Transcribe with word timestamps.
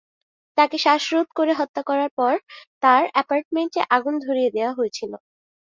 তাকে 0.57 0.77
শ্বাসরোধ 0.77 1.27
করে 1.35 1.51
হত্যা 1.53 1.81
করার 1.89 2.11
পর 2.17 2.33
তার 2.83 3.03
অ্যাপার্টমেন্টে 3.13 3.81
আগুন 3.95 4.13
ধরিয়ে 4.25 4.53
দেওয়া 4.55 4.73
হয়েছিল। 4.73 5.11